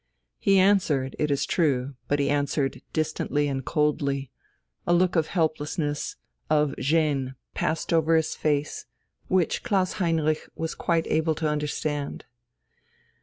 He 0.39 0.57
answered, 0.57 1.15
it 1.19 1.29
is 1.29 1.45
true: 1.45 1.93
but 2.07 2.17
he 2.17 2.27
answered 2.31 2.81
distantly 2.91 3.47
and 3.47 3.63
coldly, 3.63 4.31
a 4.87 4.95
look 4.95 5.15
of 5.15 5.27
helplessness, 5.27 6.15
of 6.49 6.71
gêne, 6.79 7.35
passed 7.53 7.93
over 7.93 8.15
his 8.15 8.33
face, 8.33 8.87
which 9.27 9.61
Klaus 9.61 9.93
Heinrich 10.01 10.49
was 10.55 10.73
quite 10.73 11.05
able 11.05 11.35
to 11.35 11.47
understand. 11.47 12.25